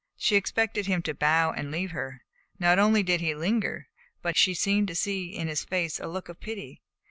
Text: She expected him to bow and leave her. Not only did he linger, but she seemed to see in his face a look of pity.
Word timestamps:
She 0.17 0.35
expected 0.35 0.87
him 0.87 1.03
to 1.03 1.13
bow 1.13 1.51
and 1.51 1.69
leave 1.69 1.91
her. 1.91 2.23
Not 2.57 2.79
only 2.79 3.03
did 3.03 3.21
he 3.21 3.35
linger, 3.35 3.87
but 4.23 4.35
she 4.35 4.55
seemed 4.55 4.87
to 4.87 4.95
see 4.95 5.25
in 5.35 5.47
his 5.47 5.63
face 5.63 5.99
a 5.99 6.07
look 6.07 6.27
of 6.27 6.39
pity. 6.39 6.81